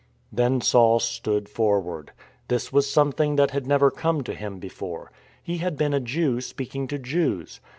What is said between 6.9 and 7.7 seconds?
Jews.